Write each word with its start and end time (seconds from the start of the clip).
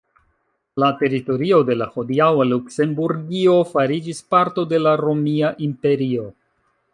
La 0.83 0.87
teritorio 1.01 1.59
de 1.67 1.75
la 1.81 1.87
hodiaŭa 2.01 2.47
Luksemburgio 2.53 3.59
fariĝis 3.75 4.23
parto 4.37 4.65
de 4.73 4.81
la 4.87 4.95
romia 5.03 5.53
imperio. 5.69 6.27